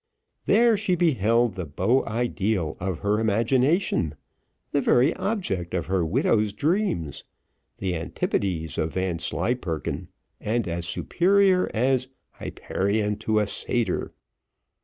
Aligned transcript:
There 0.47 0.77
she 0.77 0.95
beheld 0.95 1.53
the 1.53 1.67
beau 1.67 2.03
ideal 2.07 2.75
of 2.79 3.01
her 3.01 3.19
imagination 3.19 4.15
the 4.71 4.81
very 4.81 5.13
object 5.13 5.75
of 5.75 5.85
her 5.85 6.03
widow's 6.03 6.53
dreams 6.53 7.23
the 7.77 7.93
antipodes 7.95 8.79
of 8.79 8.95
Vanslyperken, 8.95 10.07
and 10.39 10.67
as 10.67 10.87
superior 10.87 11.69
as 11.71 12.07
"Hyperion 12.31 13.17
to 13.17 13.37
a 13.37 13.45
Satyr." 13.45 14.11